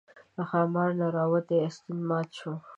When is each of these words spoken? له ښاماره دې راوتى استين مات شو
له 0.35 0.43
ښاماره 0.49 0.93
دې 0.99 1.07
راوتى 1.17 1.57
استين 1.67 1.99
مات 2.09 2.29
شو 2.37 2.53